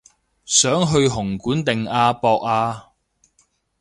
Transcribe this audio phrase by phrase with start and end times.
[0.03, 0.05] 想去
[1.07, 2.93] 紅館定亞博啊